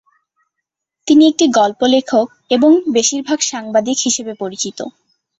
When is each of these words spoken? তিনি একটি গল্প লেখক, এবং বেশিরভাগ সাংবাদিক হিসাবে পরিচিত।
তিনি 1.07 1.23
একটি 1.27 1.45
গল্প 1.51 1.79
লেখক, 1.87 2.25
এবং 2.49 2.71
বেশিরভাগ 2.93 3.39
সাংবাদিক 3.51 3.97
হিসাবে 4.05 4.33
পরিচিত। 4.33 4.79